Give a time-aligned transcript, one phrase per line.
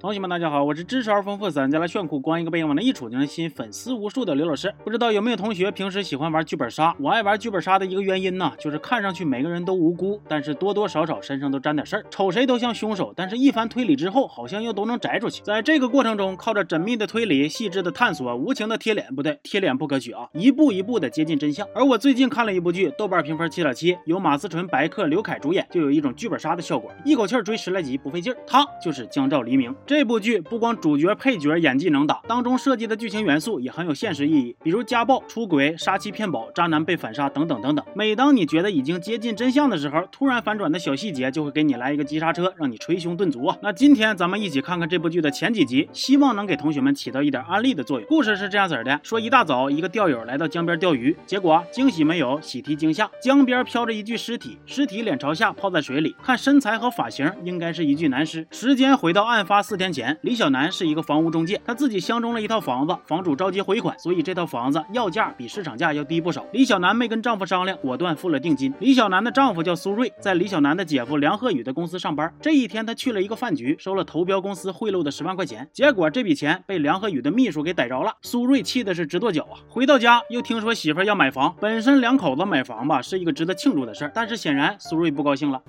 [0.00, 4.72] 同学们，大家好，我是知识而丰富、咱家来炫酷、光一个背影往那一杵就能吸引粉丝无数的刘老师。
[4.82, 6.96] 不知道有没有同学平时喜欢玩剧本杀？
[6.98, 15.42] 我爱玩剧本杀的一个原因呢，就是看上去每个人都无辜，但是多多少少身上都沾点事儿，瞅谁都像凶手，但是一番推理之后，好像又都能摘出去。
[15.42, 21.68] 在这个过程中，靠着缜密的推理、细致的探索、无情的贴脸，不对，贴脸不可取啊，一步一步的接近真相。
[21.74, 28.38] 而我最近看了一部剧，豆瓣评分七点七，由马思纯、白客、刘凯主演，就有一种剧本杀的效果，一口气追十来集不费劲儿。
[28.46, 29.76] 他就是江照黎明。
[29.90, 37.84] 这部剧不光主角、配角演技能打，当中设计的剧情元素也很有现实意义，比如家暴、出轨、杀妻骗保、渣男被反杀等等等等。
[37.92, 43.56] 每当你觉得已经接近真相的时候，突然反转的小细节就会给你来一个急刹车，让你捶胸顿足啊！
[43.64, 48.08] 那今天咱们一起看看这部剧的前几集，希望能给同学们起到一点安利的作用。
[48.08, 58.46] 故事是这样子的：说一大早，一个钓友来到江边钓鱼，结果惊喜没有，喜提惊吓，江边飘着一具尸体，尸体脸朝下泡在水里，看身材和发型，应该是一具男尸。
[58.52, 60.70] 时间回到案发四天前，李小楠。
[60.70, 66.44] 是一个房屋中介，他自己相中了一套房子，房主着急回款，所以这套房子要价比市场价要低不少。
[66.52, 68.72] 李小楠没跟丈夫商量，果断付了定金。
[68.78, 72.30] 李小楠的丈夫叫苏瑞，在李小楠的姐夫梁鹤宇的公司上班。
[72.42, 78.12] 这一天，他去了一个饭局，收了投标公司贿赂的十万块钱，结果这笔钱被梁鹤宇的秘书给逮着了。
[78.22, 79.58] 苏瑞气的是直跺脚啊！
[79.68, 85.62] 回到家又听说媳妇要买房，本身两口子买房吧是一个值得庆祝的事儿，但是显然苏瑞不高兴了。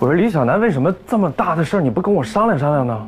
[0.00, 3.06] 我说李小楠，为什么这么大的事儿你不跟我商量商量呢？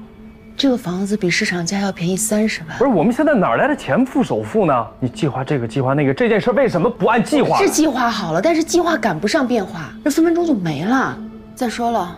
[0.55, 2.77] 这个房子比市场价要便宜三十万。
[2.77, 4.87] 不是，我们现在哪来的钱付首付呢？
[5.01, 7.57] 你计划这个，计划那个，这件事为什么不按计划？
[7.57, 11.19] 是计划好了，但是计划赶不上变化，那分分钟就没了。
[11.55, 12.15] 再说了，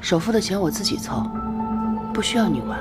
[0.00, 1.28] 首付的钱我自己凑，
[2.14, 2.78] 不需要你管。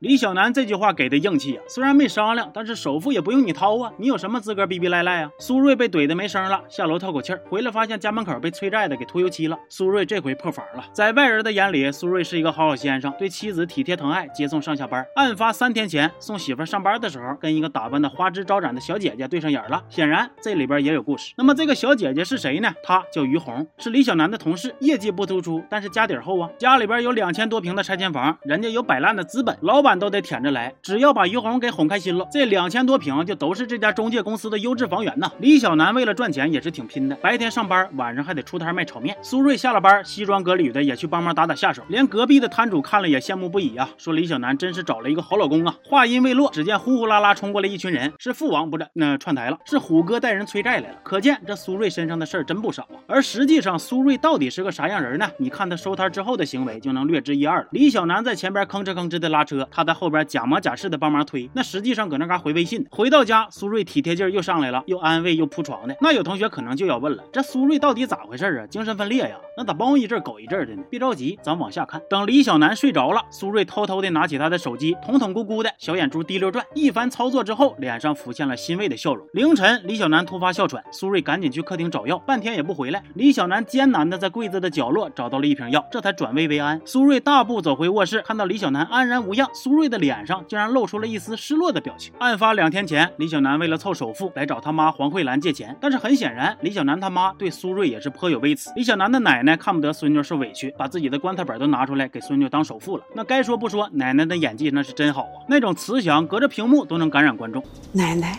[0.00, 1.62] 李小楠这句话给的硬气啊！
[1.66, 3.92] 虽然没商量，但是首付也不用你掏啊！
[3.96, 5.30] 你有什么资格逼逼赖赖啊？
[5.40, 9.58] 苏瑞被怼的没声了，下楼透口气，回来发现家门口被催债的给涂油漆了。
[9.68, 15.04] 苏瑞这回破防了，在外人的眼里，苏瑞是一个好好先生，对妻子体贴疼爱，接送上下班。
[15.16, 19.82] 案发三天前送媳妇上班的时候，跟一个打扮的花枝招展的小姐姐对上眼了。
[19.88, 21.34] 显然这里边也有故事。
[21.36, 22.72] 那么这个小姐姐是谁呢？
[22.84, 26.48] 她叫于红，是李小楠的同事，业绩不突出，但是家底厚啊。
[26.56, 30.74] 家里边有两千多平的拆迁房，人家有摆烂的资本，老板都得舔着来。
[30.82, 35.30] 只要把于红给哄开心了，这两千多平就都是这家中介公司的优质房源呐。
[35.38, 39.16] 李小楠为了赚钱也是挺拼的，白天上班，晚上还得出摊卖炒面。
[39.22, 45.76] 苏瑞下了班，西装革履的也去帮忙打打下手，连隔壁的摊主看了也羡慕不已啊，说李小楠真是找了一个好老公啊。
[45.84, 48.86] 话音未落，只见呼呼啦啦冲过来一群人，是父王不是？
[48.94, 50.96] 那串台了，是虎哥带人催债来了。
[51.04, 52.96] 可见这苏瑞身上的事儿真不少啊。
[53.06, 55.28] 而实际上苏瑞到底是个啥样人呢？
[55.38, 57.68] 你看他收摊之后的行为就能略知一二了。
[57.70, 60.58] 李小楠在前边吭哧吭哧的拉车，他在后边假模。
[60.58, 62.84] 假式的帮忙推，那实际上搁那嘎回微信。
[62.90, 65.96] 回到家，苏瑞体贴劲儿又上来了，又安慰又铺床的。
[66.00, 68.66] 那有同学可能就要问了，这苏瑞到底咋回事啊？
[68.66, 69.36] 精神分裂呀？
[69.56, 70.82] 那咋猫一阵狗一阵的呢？
[70.90, 72.02] 别着急，咱往下看。
[72.10, 79.24] 等李小楠睡着了，苏瑞偷偷的拿起他的手机，捅捅咕咕的小眼珠滴溜转，一番操作之后，脸上浮现了欣慰的笑容。
[79.32, 83.00] 凌晨，李小楠突发哮喘，苏瑞赶紧去客厅找药，半天也不回来。
[83.14, 86.80] 李小楠艰难的在柜子的角落找到了一瓶药，这才转危为安。
[86.84, 91.36] 苏瑞大步走回卧室，看到李小楠安然无恙，苏瑞的脸上竟然露出了一丝。
[91.36, 92.10] 失落的表情。
[92.18, 98.72] 案发两天前，李小楠为了凑首付来找他妈黄慧兰借钱，但是很显然，李小楠他妈对苏瑞也是颇有微词。
[98.76, 103.04] 李小楠的奶奶看不得孙女受委屈，把自己的棺材本都拿出来给孙女当首付了。
[103.14, 107.62] 那该说不说，奶奶的演技那是真好啊，那种慈祥，隔着屏幕都能感染观众。
[107.92, 108.38] 奶奶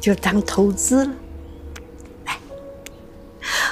[0.00, 1.12] 就当投资了。
[2.24, 2.38] 来，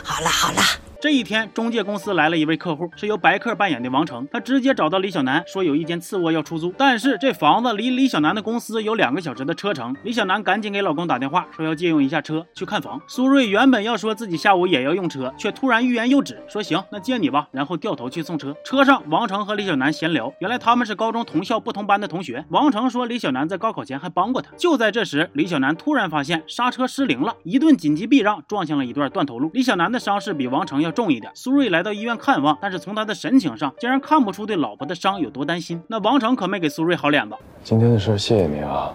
[0.04, 0.60] 好了好了。
[1.00, 4.28] 这一天，中介公司来了一位客户，是由白客扮演的王成。
[4.30, 9.96] 他直接找到李小楠，说有一间次卧要出租，但是这房子离李小楠的公司有两个小时的车程。
[10.04, 13.00] 李小楠赶紧给老公打电话，说要借用一下车去看房。
[13.06, 17.48] 苏瑞原本要说自己下午也要用车，却突然欲言又止，说行，那借你吧。
[17.50, 18.54] 然后掉头去送车。
[18.62, 22.44] 车上，王成和李小楠闲聊，原来他们是高中同校不同班的同学。
[22.50, 24.54] 王成说李小楠在高考前还帮过他。
[24.58, 29.50] 就在这时，李小楠突然发现刹车失灵了，一顿紧急避让，撞向了一段断头路。
[29.54, 30.89] 李小楠的伤势比王成要。
[30.90, 35.82] 重一点，苏瑞来到医院看望，但是从他的神情上，竟然看不出对老婆的伤有多担心。
[35.88, 37.34] 那王成可没给苏瑞好脸子。
[37.62, 38.92] 今天的事谢谢您啊，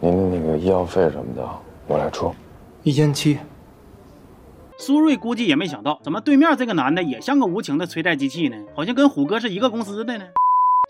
[0.00, 1.48] 您的那个医药费什么的
[1.86, 2.34] 我来出，
[2.82, 3.38] 一千七。
[4.76, 8.56] 苏瑞估计也没想到，怎么对面这个男的也像个无情的催债机器呢？
[8.74, 10.24] 好像跟虎哥是一个公司的呢。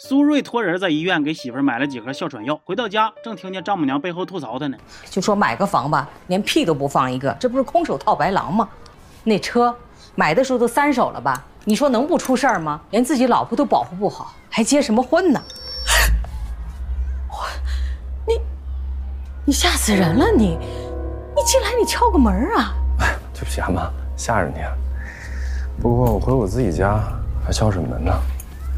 [0.00, 4.76] 苏瑞托人在医院给媳妇买了几盒哮喘药，回到家正听见丈母娘背后吐槽他呢，
[5.08, 8.68] 就说买个房吧，连屁都不放一个，这不是空手套白狼吗？
[9.22, 9.76] 那车。
[10.14, 11.44] 买的时候都三手了吧？
[11.64, 12.80] 你说能不出事儿吗？
[12.90, 15.42] 连自己老婆都保护不好，还结什么婚呢？
[17.30, 17.36] 我，
[18.26, 18.40] 你，
[19.46, 20.26] 你吓死人了！
[20.36, 20.58] 你，
[21.34, 22.74] 你进来你敲个门啊？
[23.00, 24.76] 哎，对不起啊妈，吓着你了。
[25.80, 27.02] 不过我回我自己家
[27.44, 28.12] 还敲什么门呢？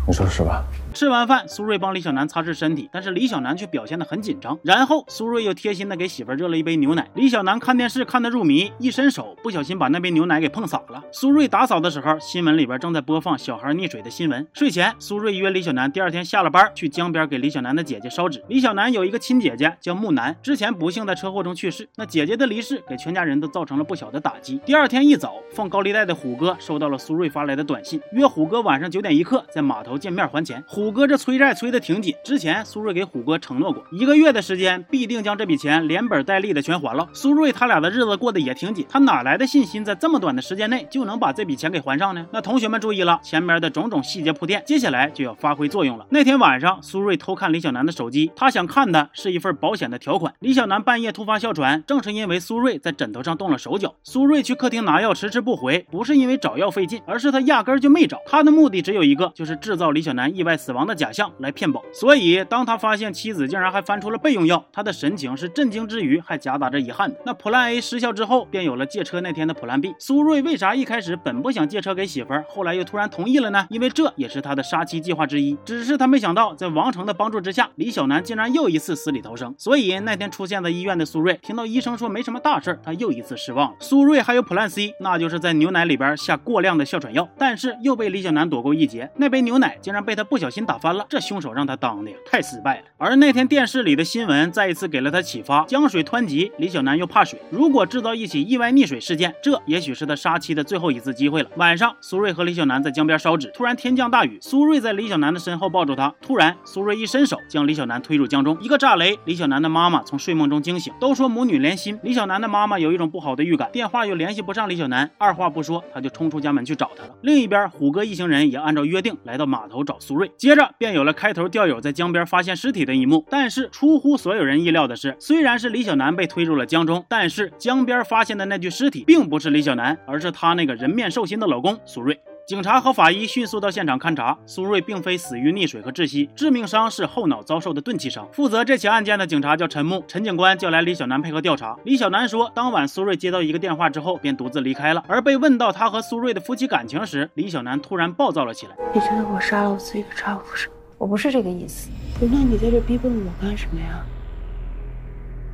[0.07, 0.65] 你说是吧？
[0.97, 4.59] 吃完饭，苏瑞帮李小楠擦拭身体，但是李小楠却表现得很紧张。
[4.63, 7.07] 然后苏瑞又贴心的给媳妇热了一杯牛奶。
[7.15, 11.05] 李小楠看电视看得入迷，一伸手不小心把那杯牛奶给碰洒了。
[11.13, 14.47] 苏瑞打扫的时候，新闻里边正在播放小孩溺水的新闻。
[14.55, 18.43] 睡前，苏瑞约李小楠第二天下了班去江边给李小楠的姐姐烧纸。
[18.49, 21.87] 李小楠有一个亲姐姐叫木南，之前不幸在车祸中去世。
[21.97, 24.59] 那姐姐的离世给全家人都造成了不小的打击。
[24.65, 30.65] 第二天一早，放高利贷的虎哥收到了苏瑞发来的短信，约虎哥晚上九点一刻在码头见面还钱。
[30.67, 37.09] 虎虎哥这催债催得挺紧，之前苏瑞给虎哥承诺过，一个月的时间必定将这笔钱连本带利的全还了。
[37.13, 42.25] 苏瑞他俩的日子过得也挺紧，他哪来的信心在这么短的时间内就能把这笔钱给还上呢？
[42.33, 46.07] 那同学们注意了，前面的种种细节铺垫，接下来就要发挥作用了。
[46.11, 50.33] 那天晚上，苏瑞偷看李小楠的手机，他想看的是一份保险的条款。
[50.39, 53.93] 李小楠半夜突发哮喘，正是因为苏瑞在枕头上动了手脚。
[54.05, 58.21] 苏瑞去客厅拿药，迟迟不回，不是因为找药费劲，而是他压根就没找。
[58.25, 61.83] 他的目的只有一个，就是制造李小楠意外死亡王的假象来骗保。
[61.93, 67.17] 所以，当他发现妻子竟然还翻出了备用药，他的神情是震惊之余还夹杂着遗憾的。
[67.25, 69.95] 那 Plan A 失效之后，便有了借车那天的 Plan B。
[69.99, 73.67] 苏瑞为啥一开始本不想借车给媳妇儿，后来又突然同意了呢？
[73.71, 75.57] 因为这也是他的杀妻计划之一。
[75.65, 79.55] 只是他没想到，在王成的帮助之下，李小楠竟然又一次死里逃生。
[79.57, 83.77] 所以那天出现在医院的苏瑞，听到医生说没什么大事他又一次失望了。
[83.81, 89.11] 苏瑞还有 Plan C，那就是在牛奶里边下过量的哮喘药，但是又被李小楠躲过一劫。
[89.17, 92.87] 那杯牛奶竟然被他不小心打翻了，这凶手让他当的，太失败了。
[92.99, 101.51] 而那天电视里的新闻再一次给了他启发：江水湍急，李小楠又怕水，如果制造一起意外溺水事件，这也许是他杀妻的最后一次机会了。
[101.57, 110.93] 晚上，苏瑞和李小楠在江边烧纸，突然天降大雨，苏瑞在李小楠的身后抱住她，突然苏瑞一伸手将李小楠推入江中，一个炸雷，李小楠的妈妈从睡梦中惊醒。
[110.99, 117.11] 都说母女连心，李小楠的妈妈有一种不好的预感，电话又联系不上李小楠，二话不说，他就冲出家门去找他了。
[117.23, 123.27] 另一边，虎哥一行人也按照约定来到码头找苏瑞，接着便有了开头钓友在江边发现尸体的一幕。
[123.29, 132.17] 但是出乎所有人意料的是，虽然是李小男被推入了江中，但是江边发现的那具尸体并不是李小男，而是她那个人面兽心的老公苏瑞。
[132.47, 138.25] 警察和法医迅速到现场勘查，苏瑞并非死于溺水和窒息，致命伤是后脑遭受的钝器伤。
[138.31, 141.77] 负责这起案件的警察叫陈木，陈警官叫来李小楠配合调查。
[141.83, 145.03] 李小楠说，当晚苏瑞接到一个电话之后，便独自离开了。
[145.09, 148.77] 而被问到他和苏瑞的夫妻感情时，李小楠突然暴躁了起来。
[148.95, 150.69] 你觉得我杀了我自己的丈夫是？
[150.99, 151.91] 我不是这个意思。
[152.21, 154.07] 那你在这逼问我干什么呀？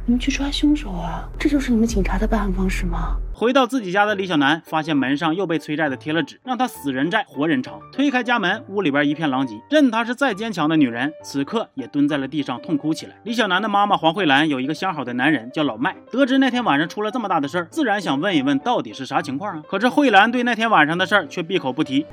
[0.04, 1.28] 你们去抓凶手啊！
[1.38, 3.16] 这就是你们警察的办案方式吗？
[3.32, 7.81] 回到自己家的李小楠发现门上又被催债的贴了纸，让他死人债活人偿。
[7.93, 9.60] 推开家门，屋里边一片狼藉。
[9.70, 13.14] 任她是再坚强的女人，此刻也蹲在了地上痛哭起来。
[13.22, 19.62] 李小楠的妈妈黄慧兰有一个相好的男人叫老麦，得知那天晚上出了这么大的事儿，自然想问一问到底是啥情况啊。
[19.69, 22.05] 可是慧兰对那天晚上的事儿却闭口不提。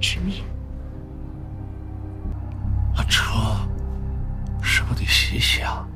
[0.00, 0.42] 执迷。
[2.96, 3.30] 那车
[4.62, 5.86] 是不是得洗洗啊？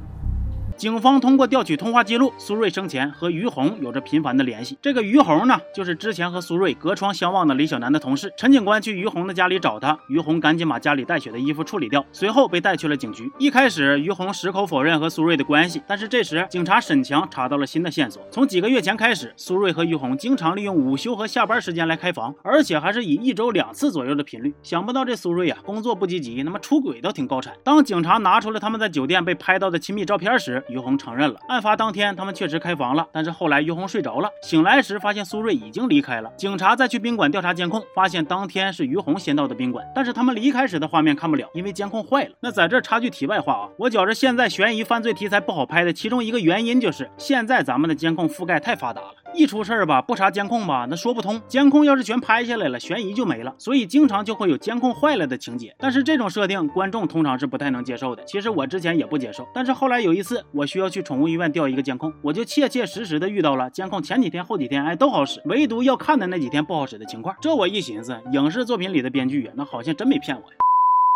[0.76, 4.76] 警方通过调取通话记录，苏瑞生前和于红有着频繁的联系。
[4.82, 8.32] 这个于红呢，就是之前和苏瑞隔窗相望的李小楠的同事。
[8.36, 13.30] 陈警官去于红的家里找他，于红赶紧把家里带血的衣服处理掉，随后被带去了警局。
[13.38, 18.20] 一开始，于红矢口否认和苏瑞的关系，但是这时警察沈强查到了新的线索。
[18.32, 24.52] 从几个月前开始，苏瑞和于红经常利用午休和下班时间来开房，而且还是以一周两次左右的频率。
[24.62, 27.54] 想不到这苏瑞啊，工作不积极，那么出轨倒挺高产。
[27.62, 36.30] 当警察拿出了他们在酒店被拍到的亲密照片时，于红承认了，案发当天他们确实开房了，但是后来于红睡着了，醒来时发现苏瑞已经离开了。
[36.36, 42.30] 警察再去宾馆调查监控，发现当天是于红先到的宾馆，但是他们离开时的画面看不了，因为监控坏了。
[42.40, 49.23] 那在这插句题外话啊，我觉着现在悬疑犯罪题材不好拍的其中一个原因就是现在咱们的监控覆盖太发达了。
[49.36, 51.40] 一出事儿吧，不查监控吧，那说不通。
[51.48, 53.52] 监控要是全拍下来了，悬疑就没了。
[53.58, 55.74] 所以经常就会有监控坏了的情节。
[55.78, 58.22] 但是这种设定，观众通常是不太能接受的。
[58.24, 67.34] 其实我之前也不接受，但是后来有一次，我需要去宠物医院调一个监控，我就切切实实的遇到了监控前几天、后几天哎都好使，唯独要看的那几天不好使的情况。
[67.40, 70.56] 这我一寻思，影视作品里的编剧呀，那好像真没骗我呀。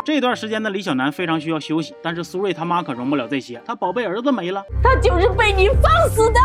[0.04, 6.40] 这段时间的李小楠非常需要休息，但是苏瑞他妈可容不了这些，他宝贝儿子没了，他就是被你放死的。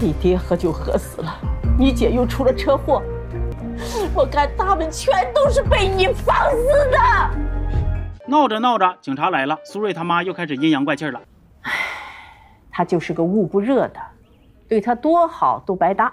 [0.00, 1.38] 你爹喝酒喝死了，
[1.78, 3.02] 你姐又出了车祸，
[4.14, 6.98] 我看他们全都是被你放死的。
[8.26, 11.20] 闹着闹着，警察来了，苏瑞他妈又开始阴阳怪气了。
[11.62, 11.72] 唉，
[12.70, 14.00] 他就是个捂不热的，
[14.68, 16.12] 对他多好都白搭。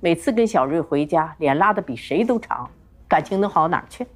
[0.00, 2.70] 每次跟小瑞回家，脸拉得比谁都长，
[3.06, 4.06] 感情能好哪儿去？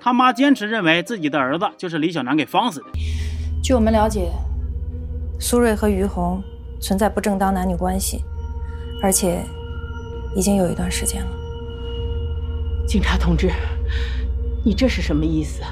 [0.00, 2.86] 他妈坚持认为自己的儿子就是李小楠给放死的。
[3.62, 4.30] 据我们了解，
[5.40, 6.42] 苏瑞和于红
[6.84, 8.22] 存在不正当男女关系，
[9.02, 9.42] 而且
[10.36, 11.30] 已经有一段时间了。
[12.86, 13.50] 警察同志，
[14.62, 15.62] 你这是什么意思？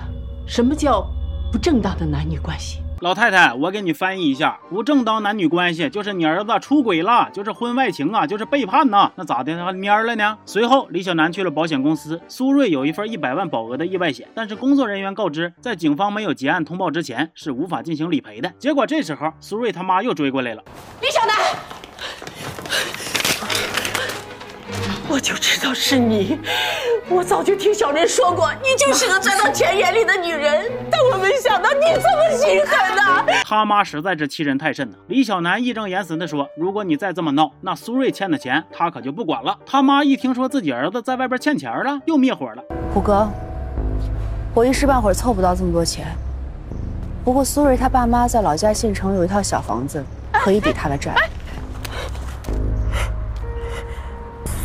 [0.46, 1.06] 什么叫
[1.52, 2.81] 不正当的男女关系？
[3.02, 10.38] 老太太，我给你翻译一下，不正当男女关系就是你儿子出轨了，就是婚外情啊，就是背叛呐，那咋的还蔫了呢？
[10.46, 18.48] 随后，李小楠去了保险公司，苏瑞有一份一百万保额的意外险，但是工作人员告知，在警方没有结案通报之前是无法进行理赔的。
[18.56, 20.62] 结果这时候，苏瑞他妈又追过来了，
[21.00, 21.36] 李小楠，
[25.08, 26.38] 我就知道是你。
[27.08, 33.24] 我早就听小人说过，你就是个钻到钱眼里的女人，但我没想到你这么心狠呐！
[33.44, 34.96] 他妈实在是欺人太甚呐！
[35.08, 42.62] 李小楠义正言辞地说：“如果你再这么闹，那苏瑞欠的钱他可就不管了。”他妈一听说自己儿子在外边欠钱了，又灭火了。
[42.94, 43.28] 虎哥，
[44.54, 46.06] 我一时半会儿凑不到这么多钱，
[47.24, 51.14] 不过苏瑞他爸妈在老家县城有一套小房子，可以抵他的债。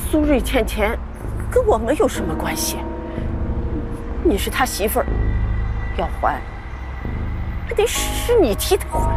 [0.09, 0.97] 苏瑞欠钱。
[1.57, 2.77] 跟我们有什么关系？
[4.23, 5.05] 你是他媳妇儿，
[5.97, 6.39] 要还，
[7.67, 9.11] 还得是你替他还。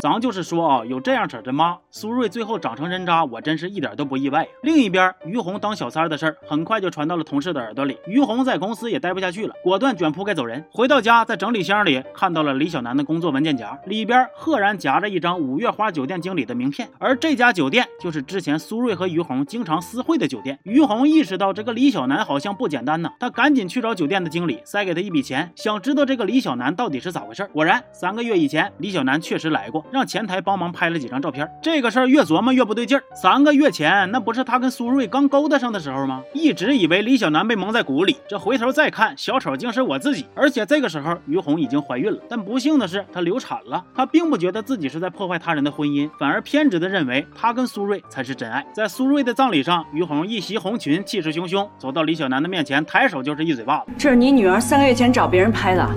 [0.00, 4.50] 咱就是说啊，有这样式的妈，苏瑞最后长成人渣，我真是一点都不意外呀。
[4.62, 10.64] 另一边，于红当小三的事儿很快就传到了同事的耳朵里，于红在公司也待不下去了，果断卷铺盖走人。
[10.70, 20.58] 回到家，在整理箱里看到了李小楠的工作文件夹，里边赫然夹着一张五月花酒店经理的名片，而这家酒店就是之前苏瑞和于红经常私会的酒店。
[20.62, 27.46] 于红意识到这个李小楠好像不简单呢，他赶紧去找酒店的经理，塞给他一笔钱，想知道这个李小楠到底是咋回事。
[27.52, 29.84] 果然，三个月以前，李小楠确实来过。
[29.92, 33.02] 让前台帮忙拍了几张照片，这个事儿越琢磨越不对劲儿。
[33.14, 36.22] 三个月前，那不是他跟苏瑞刚勾搭上的时候吗？
[36.32, 40.24] 一直以为李小楠被蒙在鼓里，这回头再看，小丑竟是我自己。
[40.34, 43.84] 而且这个时候，于红已经怀孕了，但不幸的是，她流产了。
[43.94, 48.64] 她并不觉得自己是在破坏他人的婚姻，反而偏执的认为她跟苏瑞才是真爱。
[48.72, 53.92] 在苏瑞的葬礼上，于红一袭红裙，气势汹汹走到李小楠的面前，抬手就是一嘴巴子。
[53.98, 55.88] 这是你女儿三个月前找别人拍的，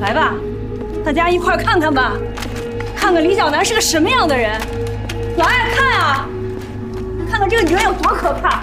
[0.00, 0.32] 来吧，
[1.04, 2.14] 大家一块看看吧。
[2.96, 4.60] 看看李小楠是个什么样的人，
[5.36, 6.28] 来看啊，
[7.28, 8.62] 看看这个女人有多可怕。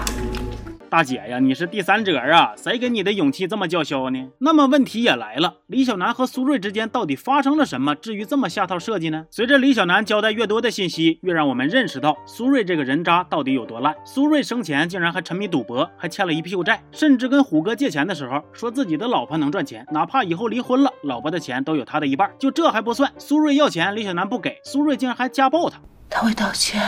[0.90, 4.28] 大姐呀，你是第三者啊，谁给你的勇气这么叫嚣呢？
[4.38, 9.24] 那么问题也来了，李小楠和苏瑞之间到底发生了什么，至于这么下套设计呢？
[9.30, 13.94] 随着李小楠交代越多的信息，越让我们认识到苏瑞这个人渣到底有多烂。
[14.04, 22.30] 苏瑞生前竟然还沉迷赌博，还欠了一屁股债，甚至跟虎哥借钱的时候说自己的老婆能赚钱，哪怕以后离婚了，老婆的钱都有他的一半。
[22.38, 25.80] 就这还不算，苏瑞要钱，李小楠不给，苏瑞竟然还家暴他。
[26.16, 26.80] 他会道歉，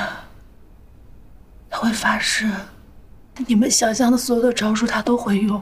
[1.68, 2.48] 他会发誓。
[3.48, 5.60] 你们想象的所有的招数，他都会用。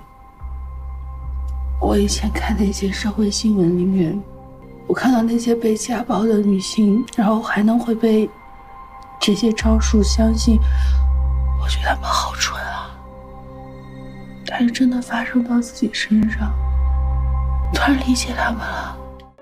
[1.81, 4.23] 我以前看那些社会新闻里面，
[4.87, 8.29] 我看到那些被家暴的女性，然后还能会被
[9.19, 10.59] 这些招数相信，
[11.59, 12.91] 我觉得他们好蠢啊。
[14.47, 16.53] 但是真的发生到自己身上，
[17.73, 18.95] 突然理解他们了。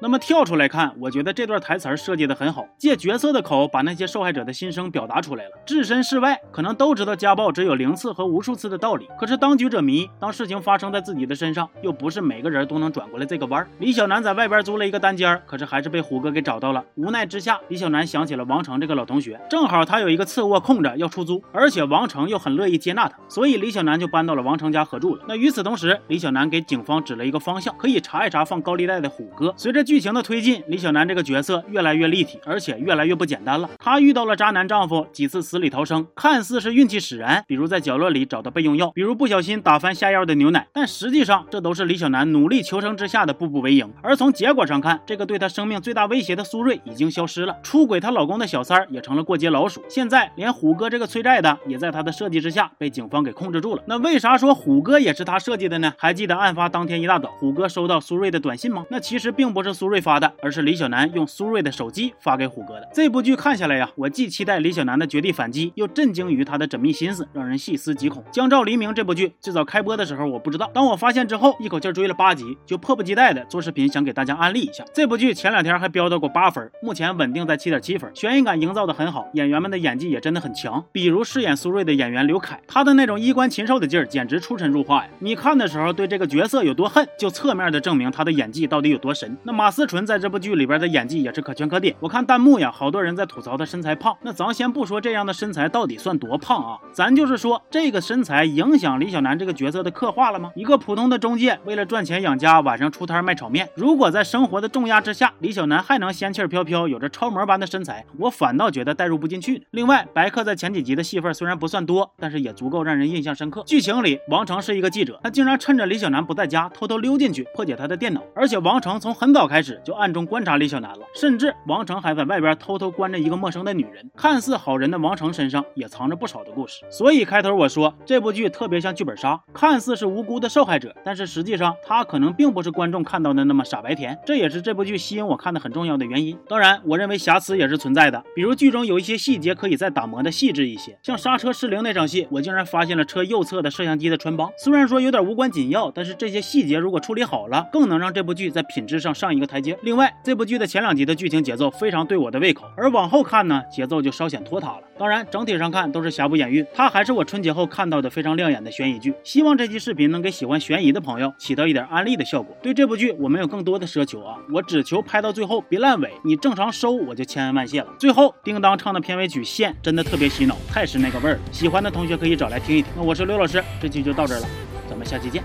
[0.02, 5.50] 那么跳出来看，我觉得这段台词设计的很好，借角色的口把那些受害者的心声表达出来了。
[5.64, 9.06] 置身事外，可能都知道家暴只有零次和无数次的道理。
[9.16, 13.64] 可是当局者迷，当事情发生在自己的身上，又不是每个人都能转过来这个弯。
[13.78, 16.85] 李小楠在外边租了一个单间，可是还是被虎哥给找到了。
[16.97, 25.23] 无奈之下，李小楠想起了王成这个老同学，正好他有一个次卧空着要出租，而且王成又很乐意接纳他，所以李小楠就搬到了王成家合住了。
[25.28, 29.54] 那与此同时，李小楠给警方指了一个方向，可以查一查放高利贷的虎哥。
[29.56, 33.68] 随着剧情的推进，李小楠这个角色越来越立体，而且越来越不简单了。
[33.78, 43.87] 她遇到了渣男丈夫，几次死里逃生，看似是运气使然，比如在角落里找到备用药，比如不小心打翻下药的牛奶，但实际上这都是李小楠努力求生之下的步步为营。
[44.02, 49.84] 而从结果上看，这个对她生命最大威胁的苏瑞已经消失了，出轨她老公的小三儿也成了过街老鼠。
[49.90, 53.82] 现在连虎哥这个催债的，也在她的设计之下被警方给控制住了。
[53.87, 55.92] 那为啥说虎哥也是她设计的呢？
[55.99, 58.87] 还记得案发当天一大早，虎哥收到苏瑞的短信吗？
[58.88, 60.32] 那其实并不是苏瑞发的。
[60.40, 62.88] 而是李小楠用苏瑞的手机发给虎哥的。
[62.94, 68.22] 这部剧看下来呀，我既期待李小楠的绝地反击，又震惊于他的缜密心思，让人细思极恐。
[68.30, 74.84] 《江照黎明》这部剧最早开播的时候我不知道，当我发现之后，一口气追了八集，就迫不及待的做视频想给大家安利一下。
[74.92, 80.84] 这部剧前两天还飙到过八分，目前稳定在七点七分，悬疑感营造的很好，演员们的演技也真的很强。
[80.92, 85.10] 比如饰演苏瑞的演员刘凯，他的那种衣冠禽兽的劲儿简直出神入化呀！
[85.20, 89.36] 你看的时候对这个角色有多恨，就侧面的证明他的演技到底有多神。
[89.44, 91.96] 那马思纯在这部剧里边的演技也是可圈可点。
[91.98, 94.16] 我看弹幕呀，好多人在吐槽她身材胖。
[94.22, 100.52] 那咱先不说这样的身材到底算多胖啊，咱就是说这个身材影响李小男这个角色的刻画了吗？
[100.54, 103.68] 一个普通的中介为了赚钱养家，晚上出摊卖炒面。
[103.74, 109.66] 如果在生活的重压之下，李小男还能仙气飘飘，有着超模般的身材，我反倒觉得代入不进去。
[109.70, 113.62] 另外，白客在前几集的戏份虽然不算多，但是也足够让人印象深刻。
[113.66, 118.20] 剧情里，王成是一个记者，他竟然趁着李小男不在家，偷偷溜进去破解他的电脑。
[118.34, 124.11] 而且王成从很早开始始就暗中观察李小男了，甚至王成还在外边偷偷关着一个陌生的女人。
[124.16, 126.85] 看似好人的王成身上也藏着不少的故事。
[126.90, 134.19] 所以开头我说这部剧特别像剧本杀，看似是无辜的受害者，但是实际上他可能并不是观众看到的那么傻白甜。
[134.26, 136.37] 这也是这部剧吸引我看的很重要的原因。
[136.49, 144.50] 当然，我认为瑕疵也是存在的，比如剧中有一些细节可以再打磨的细致一些，像刹车失灵那场戏，我竟然发现了车右侧的摄像机的穿帮。
[144.57, 149.76] 虽然说有点无关紧要，但是这些细节如果处理好了，更能让这部剧在品质上上一个台阶。
[149.82, 154.82] 另外，这部剧的前两集的剧情节奏非常对我的胃口，而往后看呢，节奏就稍显拖沓了。
[154.96, 159.12] 当然，整体上看都是瑕不掩瑜，它还是我春节后看到的非常亮眼的悬疑剧。
[159.25, 162.56] 希望这期视频能给喜欢悬疑的朋友起到一点安利的效果。
[162.62, 167.88] 对这部剧我没有更多的奢求啊，我只求拍到最后别烂尾，你正常收我就千恩万谢了。
[167.99, 171.40] 最后，叮当唱的片尾曲《线》真的特别洗脑，太是那个味儿了。
[171.50, 172.92] 喜欢的同学可以找来听一听。
[172.96, 174.46] 那我是刘老师，这期就到这儿了，
[174.88, 175.42] 咱们下期见。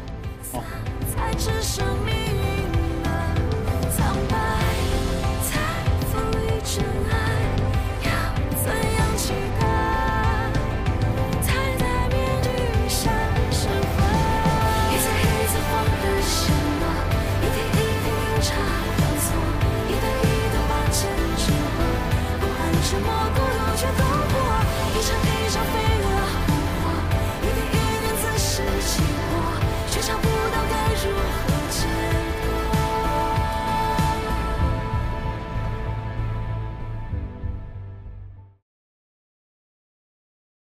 [0.54, 0.64] 好。
[1.16, 1.84] 才只剩
[6.78, 7.27] 深爱。